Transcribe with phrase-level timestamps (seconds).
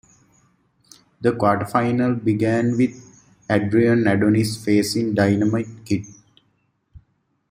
[1.21, 2.99] The quarterfinals began with
[3.47, 6.07] Adrian Adonis facing Dynamite Kid.